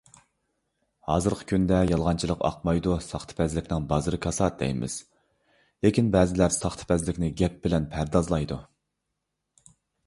ھازىرقى 1.09 1.45
كۈندە 1.51 1.81
يالغانچىلىق 1.91 2.41
ئاقمايدۇ، 2.49 2.95
ساختىپەزلىكنىڭ 3.09 3.85
بازىرى 3.93 4.21
كاسات 4.27 4.59
دەيمىز، 4.63 4.97
لېكىن 5.87 6.11
بەزىلەر 6.19 6.57
ساختىپەزلىكنى 6.59 7.33
گەپ 7.45 7.63
بىلەن 7.69 7.89
پەردازلايدۇ. 7.95 8.61